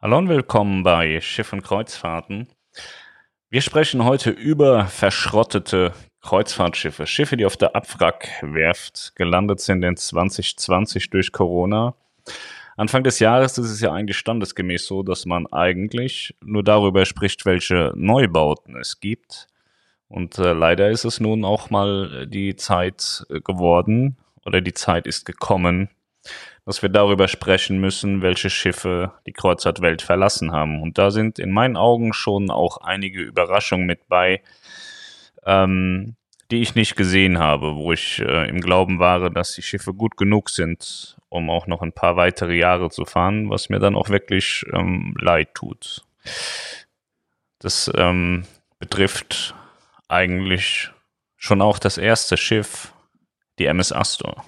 [0.00, 2.46] Hallo und willkommen bei Schiff und Kreuzfahrten.
[3.50, 5.92] Wir sprechen heute über verschrottete
[6.22, 11.96] Kreuzfahrtschiffe, Schiffe, die auf der Abwrackwerft gelandet sind in 2020 durch Corona.
[12.76, 17.44] Anfang des Jahres ist es ja eigentlich standesgemäß so, dass man eigentlich nur darüber spricht,
[17.44, 19.48] welche Neubauten es gibt.
[20.06, 25.26] Und äh, leider ist es nun auch mal die Zeit geworden oder die Zeit ist
[25.26, 25.90] gekommen,
[26.64, 30.82] dass wir darüber sprechen müssen, welche Schiffe die Kreuzfahrtwelt verlassen haben.
[30.82, 34.42] Und da sind in meinen Augen schon auch einige Überraschungen mit bei,
[35.46, 36.16] ähm,
[36.50, 40.16] die ich nicht gesehen habe, wo ich äh, im Glauben war, dass die Schiffe gut
[40.16, 44.08] genug sind, um auch noch ein paar weitere Jahre zu fahren, was mir dann auch
[44.08, 46.04] wirklich ähm, leid tut.
[47.58, 48.44] Das ähm,
[48.78, 49.54] betrifft
[50.08, 50.90] eigentlich
[51.36, 52.92] schon auch das erste Schiff,
[53.58, 54.44] die MS Astor.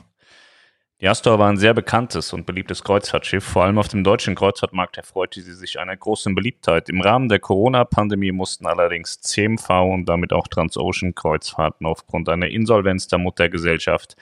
[1.01, 3.43] Die Astor war ein sehr bekanntes und beliebtes Kreuzfahrtschiff.
[3.43, 6.91] Vor allem auf dem deutschen Kreuzfahrtmarkt erfreute sie sich einer großen Beliebtheit.
[6.91, 13.09] Im Rahmen der Corona-Pandemie mussten allerdings CMV und damit auch Transocean Kreuzfahrten aufgrund einer Insolvenz
[13.09, 14.15] der Muttergesellschaft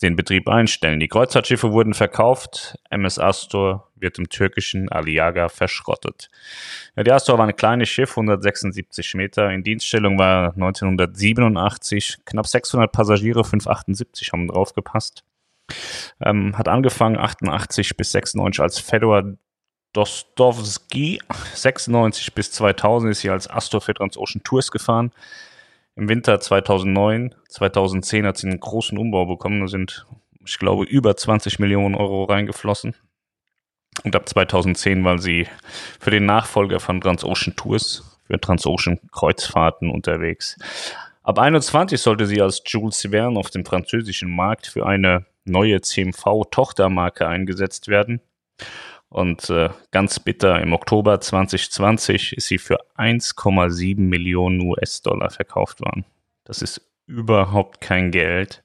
[0.00, 1.00] den Betrieb einstellen.
[1.00, 2.78] Die Kreuzfahrtschiffe wurden verkauft.
[2.90, 6.28] MS Astor wird im türkischen Aliaga verschrottet.
[6.94, 9.50] Ja, die Astor war ein kleines Schiff, 176 Meter.
[9.50, 12.18] In Dienststellung war 1987.
[12.24, 15.24] Knapp 600 Passagiere, 578 haben draufgepasst.
[16.20, 19.34] Ähm, hat angefangen 88 bis 96 als Fedor
[19.92, 21.20] Dostowski.
[21.54, 25.12] 96 bis 2000 ist sie als Astor für Transocean Tours gefahren.
[25.94, 29.60] Im Winter 2009, 2010 hat sie einen großen Umbau bekommen.
[29.60, 30.06] Da sind,
[30.44, 32.94] ich glaube, über 20 Millionen Euro reingeflossen.
[34.04, 35.46] Und ab 2010 war sie
[36.00, 40.56] für den Nachfolger von Transocean Tours, für Transocean Kreuzfahrten unterwegs.
[41.22, 47.26] Ab 21 sollte sie als Jules Verne auf dem französischen Markt für eine neue CMV-Tochtermarke
[47.26, 48.20] eingesetzt werden.
[49.08, 56.06] Und äh, ganz bitter, im Oktober 2020 ist sie für 1,7 Millionen US-Dollar verkauft worden.
[56.44, 58.64] Das ist überhaupt kein Geld.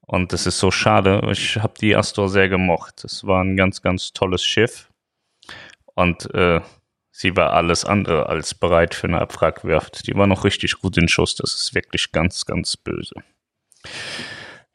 [0.00, 1.20] Und das ist so schade.
[1.30, 3.04] Ich habe die Astor sehr gemocht.
[3.04, 4.88] Es war ein ganz, ganz tolles Schiff.
[5.94, 6.62] Und äh,
[7.10, 10.06] sie war alles andere als bereit für eine Abwrackwerft.
[10.06, 11.34] Die war noch richtig gut in Schuss.
[11.34, 13.16] Das ist wirklich ganz, ganz böse.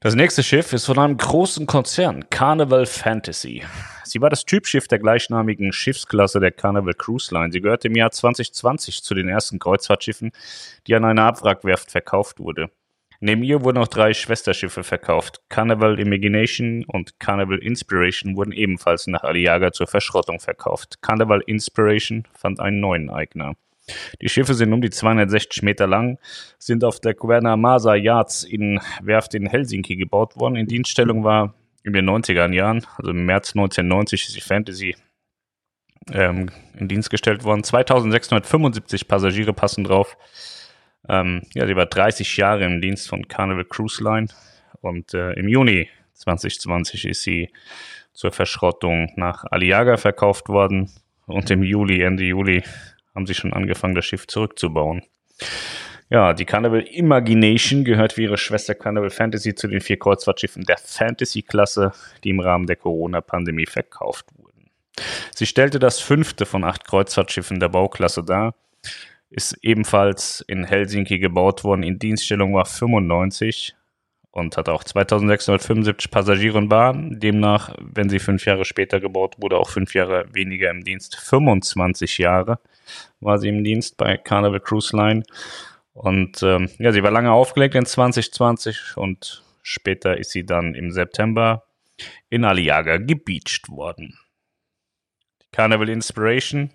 [0.04, 3.64] Das nächste Schiff ist von einem großen Konzern, Carnival Fantasy.
[4.04, 7.54] Sie war das Typschiff der gleichnamigen Schiffsklasse der Carnival Cruise Line.
[7.54, 10.34] Sie gehörte im Jahr 2020 zu den ersten Kreuzfahrtschiffen,
[10.88, 12.70] die an eine Abwrackwerft verkauft wurde.
[13.22, 15.40] Neben ihr wurden auch drei Schwesterschiffe verkauft.
[15.48, 21.02] Carnival Imagination und Carnival Inspiration wurden ebenfalls nach Aliaga zur Verschrottung verkauft.
[21.02, 23.56] Carnival Inspiration fand einen neuen Eigner.
[24.22, 26.18] Die Schiffe sind um die 260 Meter lang,
[26.58, 30.56] sind auf der Guerna Masa Yards in Werft in Helsinki gebaut worden.
[30.56, 34.96] In Dienststellung war in den 90er Jahren, also im März 1990 ist die Fantasy
[36.12, 37.64] ähm, in Dienst gestellt worden.
[37.64, 40.18] 2675 Passagiere passen drauf.
[41.10, 44.28] Ähm, ja, sie war 30 Jahre im Dienst von Carnival Cruise Line
[44.80, 47.50] und äh, im Juni 2020 ist sie
[48.14, 50.90] zur Verschrottung nach Aliaga verkauft worden
[51.26, 52.64] und im Juli, Ende Juli
[53.16, 55.04] haben sie schon angefangen, das Schiff zurückzubauen.
[56.10, 60.78] Ja, die Carnival Imagination gehört wie ihre Schwester Carnival Fantasy zu den vier Kreuzfahrtschiffen der
[60.78, 61.92] Fantasy-Klasse,
[62.24, 64.70] die im Rahmen der Corona-Pandemie verkauft wurden.
[65.34, 68.54] Sie stellte das fünfte von acht Kreuzfahrtschiffen der Bauklasse dar,
[69.32, 73.76] ist ebenfalls in Helsinki gebaut worden, in Dienststellung war 95
[74.34, 79.58] und hat auch 2675 Passagiere und war demnach, wenn sie fünf Jahre später gebaut wurde,
[79.58, 82.60] auch fünf Jahre weniger im Dienst, 25 Jahre
[83.20, 85.24] war sie im Dienst bei Carnival Cruise Line.
[85.94, 90.92] Und ähm, ja, sie war lange aufgelegt in 2020 und später ist sie dann im
[90.92, 91.64] September
[92.30, 94.18] in Aliaga gebeacht worden.
[95.44, 96.72] Die Carnival Inspiration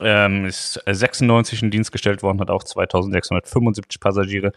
[0.00, 4.52] ähm, ist 96 in Dienst gestellt worden, hat auch 2675 Passagiere,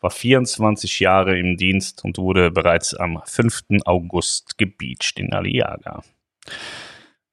[0.00, 3.62] war 24 Jahre im Dienst und wurde bereits am 5.
[3.84, 6.02] August gebeacht in Aliaga.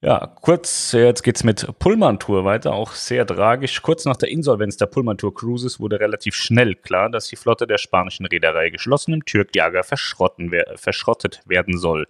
[0.02, 3.82] Ja, kurz, jetzt geht's mit Pullman Tour weiter, auch sehr tragisch.
[3.82, 7.66] Kurz nach der Insolvenz der Pullman Tour Cruises wurde relativ schnell klar, dass die Flotte
[7.66, 12.06] der spanischen Reederei geschlossen im Türkjager verschrottet werden soll.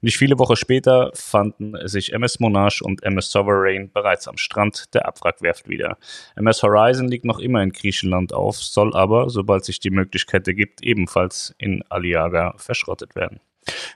[0.00, 5.08] Nicht viele Wochen später fanden sich MS Monarch und MS Sovereign bereits am Strand der
[5.08, 5.98] Abwrackwerft wieder.
[6.36, 10.82] MS Horizon liegt noch immer in Griechenland auf, soll aber, sobald sich die Möglichkeit ergibt,
[10.82, 13.40] ebenfalls in Aliaga verschrottet werden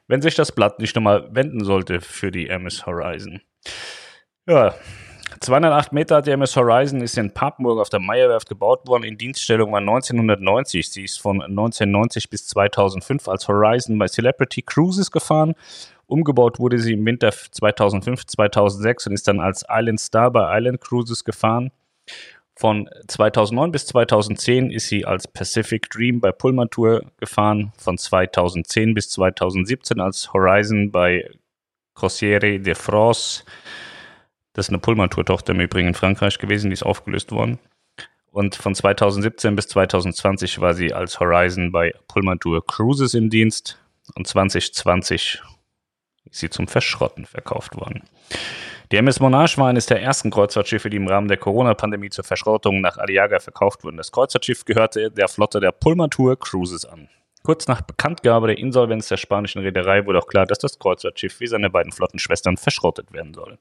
[0.08, 3.40] wenn sich das Blatt nicht nochmal wenden sollte für die MS Horizon.
[4.46, 4.74] Ja,
[5.40, 9.04] 208 Meter hat die MS Horizon, ist in Papenburg auf der Meyerwerft gebaut worden.
[9.04, 10.90] In Dienststellung war 1990.
[10.90, 15.54] Sie ist von 1990 bis 2005 als Horizon bei Celebrity Cruises gefahren
[16.06, 20.80] Umgebaut wurde sie im Winter 2005, 2006 und ist dann als Island Star bei Island
[20.80, 21.70] Cruises gefahren.
[22.56, 27.72] Von 2009 bis 2010 ist sie als Pacific Dream bei Pullman Tour gefahren.
[27.76, 31.28] Von 2010 bis 2017 als Horizon bei
[31.94, 33.44] Croisiere de France.
[34.52, 37.58] Das ist eine Pullman Tour Tochter im Übrigen in Frankreich gewesen, die ist aufgelöst worden.
[38.30, 43.78] Und von 2017 bis 2020 war sie als Horizon bei Pullman Tour Cruises im Dienst.
[44.14, 45.42] Und 2020
[46.30, 48.02] ist sie zum Verschrotten verkauft worden.
[48.92, 52.80] Die MS Monarch war eines der ersten Kreuzfahrtschiffe, die im Rahmen der Corona-Pandemie zur Verschrottung
[52.80, 53.96] nach Aliaga verkauft wurden.
[53.96, 57.08] Das Kreuzfahrtschiff gehörte der Flotte der Pullman Cruises an.
[57.42, 61.46] Kurz nach Bekanntgabe der Insolvenz der spanischen Reederei wurde auch klar, dass das Kreuzfahrtschiff wie
[61.46, 63.58] seine beiden Flottenschwestern verschrottet werden soll.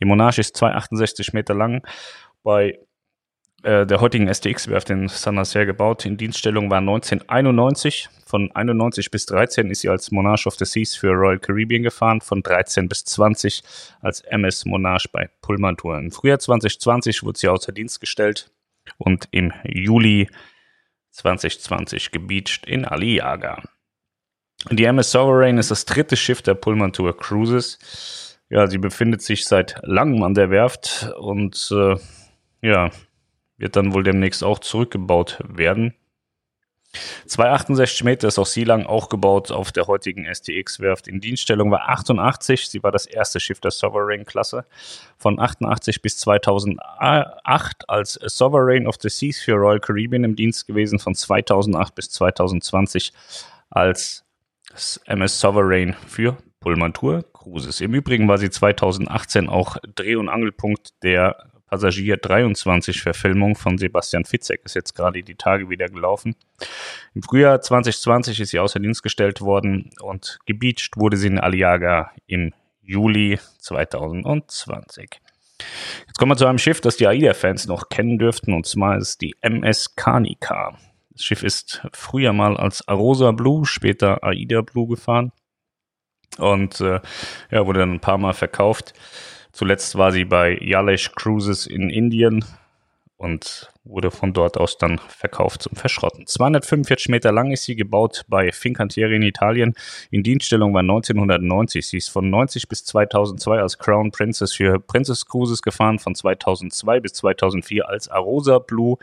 [0.00, 1.82] Die Monarch ist 268 Meter lang
[2.42, 2.78] bei
[3.62, 6.04] äh, der heutigen STX-Werft in San Nazaire gebaut.
[6.04, 8.08] In Dienststellung war 1991.
[8.24, 12.20] Von 91 bis 13 ist sie als Monarch of the Seas für Royal Caribbean gefahren.
[12.20, 13.62] Von 13 bis 20
[14.00, 15.98] als MS Monarch bei Pullman Tour.
[15.98, 18.50] Im Frühjahr 2020 wurde sie außer Dienst gestellt
[18.98, 20.28] und im Juli
[21.12, 23.62] 2020 gebeacht in Aliaga.
[24.70, 28.38] Die MS Sovereign ist das dritte Schiff der Pullman Tour Cruises.
[28.48, 31.96] Ja, sie befindet sich seit langem an der Werft und äh,
[32.62, 32.90] ja,
[33.58, 35.94] wird dann wohl demnächst auch zurückgebaut werden.
[37.26, 41.08] 268 Meter ist auch sie lang, auch gebaut auf der heutigen STX-Werft.
[41.08, 44.64] In Dienststellung war 88, sie war das erste Schiff der Sovereign-Klasse.
[45.18, 50.98] Von 88 bis 2008 als Sovereign of the Seas für Royal Caribbean im Dienst gewesen,
[50.98, 53.12] von 2008 bis 2020
[53.70, 54.24] als
[55.06, 57.80] MS Sovereign für Pullman Tour Cruises.
[57.80, 64.24] Im Übrigen war sie 2018 auch Dreh- und Angelpunkt der Passagier 23 Verfilmung von Sebastian
[64.24, 66.36] Fitzek ist jetzt gerade die Tage wieder gelaufen.
[67.14, 72.12] Im Frühjahr 2020 ist sie außer Dienst gestellt worden und gebeacht wurde sie in Aliaga
[72.26, 72.52] im
[72.82, 75.20] Juli 2020.
[76.06, 79.20] Jetzt kommen wir zu einem Schiff, das die AIDA-Fans noch kennen dürften, und zwar ist
[79.20, 80.78] die MS Kanika.
[81.10, 85.32] Das Schiff ist früher mal als Arosa Blue, später AIDA Blue gefahren
[86.38, 87.00] und äh,
[87.50, 88.94] ja, wurde dann ein paar Mal verkauft.
[89.56, 92.44] Zuletzt war sie bei Yalesh Cruises in Indien
[93.16, 96.26] und wurde von dort aus dann verkauft zum Verschrotten.
[96.26, 99.72] 245 Meter lang ist sie gebaut bei Fincantieri in Italien.
[100.10, 101.88] In Dienststellung war 1990.
[101.88, 107.00] Sie ist von 90 bis 2002 als Crown Princess für Princess Cruises gefahren, von 2002
[107.00, 108.98] bis 2004 als Arosa Blue,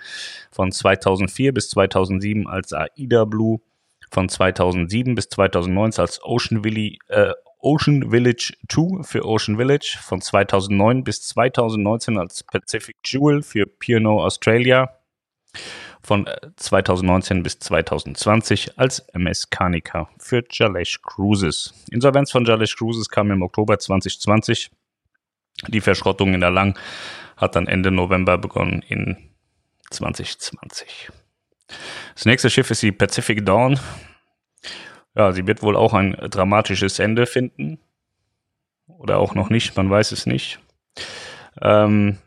[0.52, 3.60] von 2004 bis 2007 als Aida Blue,
[4.12, 7.32] von 2007 bis 2009 als Ocean, Willy, äh,
[7.63, 14.21] Ocean Village 2 für Ocean Village von 2009 bis 2019 als Pacific Jewel für P&O
[14.21, 14.89] Australia
[16.01, 21.74] von 2019 äh, bis 2020 als MS Kanika für Jalesh Cruises.
[21.89, 24.69] Insolvenz von Jalesh Cruises kam im Oktober 2020.
[25.69, 26.77] Die Verschrottung in der Lang
[27.38, 29.18] hat dann Ende November begonnen in
[29.92, 31.09] 2020.
[32.13, 33.80] Das nächste Schiff ist die Pacific Dawn
[35.15, 37.80] ja, sie wird wohl auch ein dramatisches Ende finden.
[38.88, 40.60] Oder auch noch nicht, man weiß es nicht.
[41.62, 42.18] Ähm,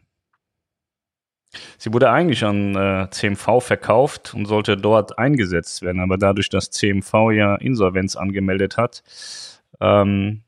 [1.78, 6.70] sie wurde eigentlich an äh, CMV verkauft und sollte dort eingesetzt werden, aber dadurch, dass
[6.70, 9.02] CMV ja Insolvenz angemeldet hat,
[9.80, 10.42] ähm,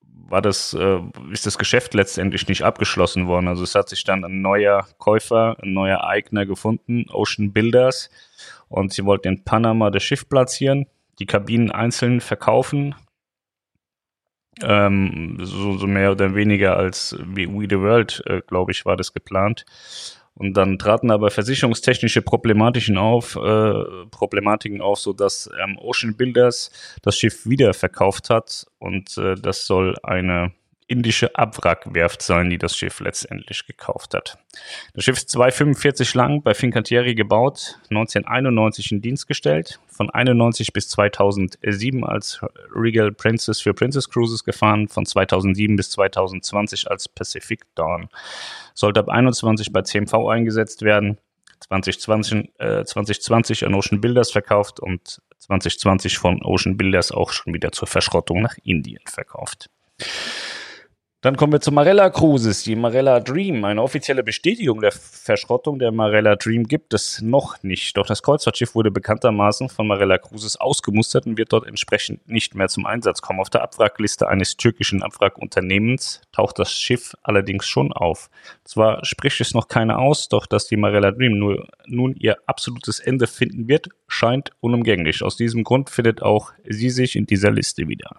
[0.00, 1.00] war das, äh,
[1.30, 3.46] ist das Geschäft letztendlich nicht abgeschlossen worden.
[3.46, 8.10] Also es hat sich dann ein neuer Käufer, ein neuer Eigner gefunden, Ocean Builders,
[8.68, 10.86] und sie wollten in Panama das Schiff platzieren
[11.18, 12.94] die Kabinen einzeln verkaufen.
[14.62, 18.96] Ähm, so, so, mehr oder weniger als wie We the World, äh, glaube ich, war
[18.96, 19.64] das geplant.
[20.36, 26.70] Und dann traten aber versicherungstechnische Problematiken auf, äh, Problematiken auf, so dass ähm, Ocean Builders
[27.02, 30.52] das Schiff wieder verkauft hat und äh, das soll eine
[30.86, 34.38] indische Abwrackwerft sein, die das Schiff letztendlich gekauft hat.
[34.92, 40.88] Das Schiff ist 245 lang, bei Fincantieri gebaut, 1991 in Dienst gestellt, von 91 bis
[40.90, 42.40] 2007 als
[42.74, 48.08] Regal Princess für Princess Cruises gefahren, von 2007 bis 2020 als Pacific Dawn.
[48.74, 51.18] Sollte ab 21 bei CMV eingesetzt werden,
[51.60, 57.72] 2020, äh, 2020 an Ocean Builders verkauft und 2020 von Ocean Builders auch schon wieder
[57.72, 59.70] zur Verschrottung nach Indien verkauft.
[61.24, 63.64] Dann kommen wir zu Marella Cruises, die Marella Dream.
[63.64, 67.96] Eine offizielle Bestätigung der Verschrottung der Marella Dream gibt es noch nicht.
[67.96, 72.68] Doch das Kreuzfahrtschiff wurde bekanntermaßen von Marella Cruises ausgemustert und wird dort entsprechend nicht mehr
[72.68, 73.40] zum Einsatz kommen.
[73.40, 78.28] Auf der Abwrackliste eines türkischen Abwrackunternehmens taucht das Schiff allerdings schon auf.
[78.64, 83.00] Zwar spricht es noch keiner aus, doch dass die Marella Dream nur, nun ihr absolutes
[83.00, 85.22] Ende finden wird, scheint unumgänglich.
[85.22, 88.10] Aus diesem Grund findet auch sie sich in dieser Liste wieder.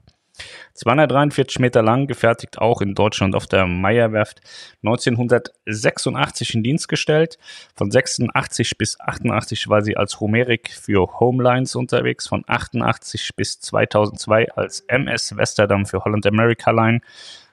[0.73, 4.41] 243 Meter lang, gefertigt auch in Deutschland auf der Meyerwerft,
[4.83, 7.37] 1986 in Dienst gestellt.
[7.75, 14.51] Von 86 bis 88 war sie als Homerik für Homelines unterwegs, von 88 bis 2002
[14.51, 17.01] als MS Westerdam für Holland America Line,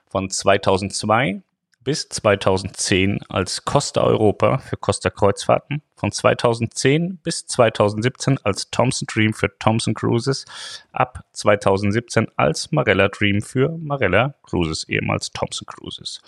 [0.08, 1.42] von 2002
[1.84, 9.32] bis 2010 als Costa Europa für Costa Kreuzfahrten, von 2010 bis 2017 als Thompson Dream
[9.32, 10.44] für Thompson Cruises,
[10.92, 16.20] ab 2017 als Marella Dream für Marella Cruises, ehemals Thompson Cruises.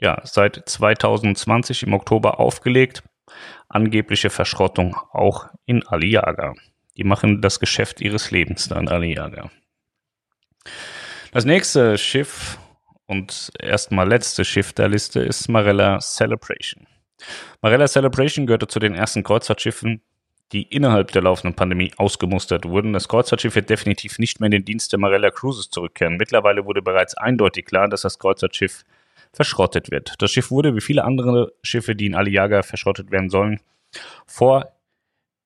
[0.00, 3.02] Ja, seit 2020 im Oktober aufgelegt,
[3.68, 6.54] angebliche Verschrottung auch in Aliaga.
[6.96, 9.50] Die machen das Geschäft ihres Lebens da in Aliaga.
[11.32, 12.58] Das nächste Schiff
[13.10, 16.86] und erstmal letzte Schiff der Liste ist Marella Celebration.
[17.60, 20.00] Marella Celebration gehörte zu den ersten Kreuzfahrtschiffen,
[20.52, 22.92] die innerhalb der laufenden Pandemie ausgemustert wurden.
[22.92, 26.18] Das Kreuzfahrtschiff wird definitiv nicht mehr in den Dienst der Marella Cruises zurückkehren.
[26.18, 28.84] Mittlerweile wurde bereits eindeutig klar, dass das Kreuzfahrtschiff
[29.32, 30.14] verschrottet wird.
[30.20, 33.58] Das Schiff wurde, wie viele andere Schiffe, die in Aliaga verschrottet werden sollen,
[34.24, 34.72] vor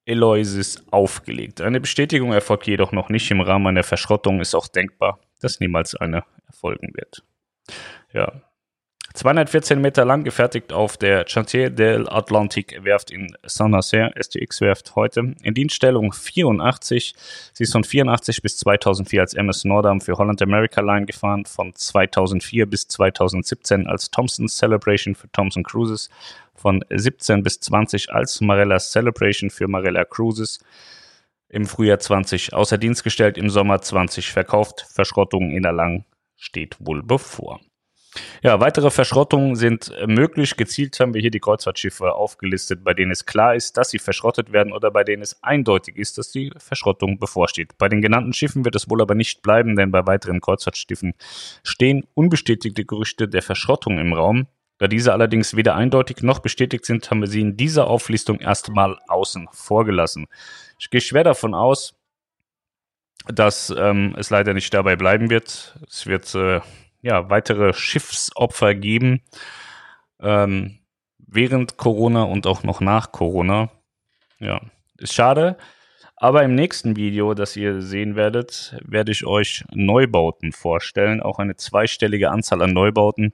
[0.05, 1.63] Eloisis aufgelegt.
[1.63, 3.31] Eine Bestätigung erfolgt jedoch noch nicht.
[3.31, 7.25] Im Rahmen einer Verschrottung ist auch denkbar, dass niemals eine erfolgen wird.
[8.13, 8.33] Ja.
[9.15, 15.37] 214 Meter lang, gefertigt auf der Chantier del Atlantic Werft in Saint-Nazaire, STX Werft heute.
[15.41, 17.15] In Dienststellung 84.
[17.53, 21.73] Sie ist von 84 bis 2004 als MS Nordam für Holland America Line gefahren, von
[21.77, 26.11] 2004 bis 2017 als Thompson Celebration für Thompson Cruises,
[26.57, 30.59] von 17 bis 20 als Marella Celebration für Marella Cruises
[31.49, 34.85] im Frühjahr 20 außer Dienst gestellt, im Sommer 20 verkauft.
[34.93, 36.05] Verschrottung in der Lang
[36.45, 37.61] steht wohl bevor.
[38.43, 40.57] Ja, weitere Verschrottungen sind möglich.
[40.57, 44.53] Gezielt haben wir hier die Kreuzfahrtschiffe aufgelistet, bei denen es klar ist, dass sie verschrottet
[44.53, 47.77] werden oder bei denen es eindeutig ist, dass die Verschrottung bevorsteht.
[47.77, 51.15] Bei den genannten Schiffen wird es wohl aber nicht bleiben, denn bei weiteren Kreuzfahrtschiffen
[51.65, 54.47] stehen unbestätigte Gerüchte der Verschrottung im Raum.
[54.79, 58.99] Da diese allerdings weder eindeutig noch bestätigt sind, haben wir sie in dieser Auflistung erstmal
[59.09, 60.27] außen vorgelassen.
[60.79, 61.95] Ich gehe schwer davon aus,
[63.29, 65.79] dass ähm, es leider nicht dabei bleiben wird.
[65.89, 66.61] Es wird äh,
[67.03, 69.23] ja weitere Schiffsopfer geben
[70.21, 70.79] ähm,
[71.19, 73.71] während Corona und auch noch nach Corona.
[74.39, 74.61] Ja,
[74.99, 75.57] ist schade.
[76.17, 81.21] Aber im nächsten Video, das ihr sehen werdet, werde ich euch Neubauten vorstellen.
[81.21, 83.33] Auch eine zweistellige Anzahl an Neubauten,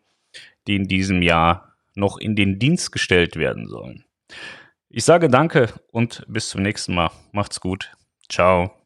[0.66, 4.04] die in diesem Jahr noch in den Dienst gestellt werden sollen.
[4.88, 7.11] Ich sage danke und bis zum nächsten Mal.
[7.32, 7.92] Macht's gut.
[8.28, 8.79] Ciao.